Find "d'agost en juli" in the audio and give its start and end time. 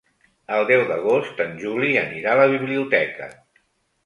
0.91-1.93